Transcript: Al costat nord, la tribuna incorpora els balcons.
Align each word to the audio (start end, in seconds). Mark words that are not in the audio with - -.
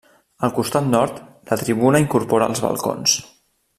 Al 0.45 0.53
costat 0.55 0.87
nord, 0.93 1.19
la 1.51 1.57
tribuna 1.65 2.01
incorpora 2.05 2.49
els 2.55 2.65
balcons. 2.69 3.19